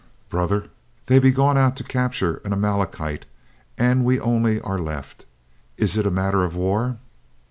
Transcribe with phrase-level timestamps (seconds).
[0.29, 0.71] "Brother,
[1.05, 3.27] they be gone out to capture an Amale kite,
[3.77, 5.27] and we only are left.
[5.77, 6.97] Is it a matter of war?"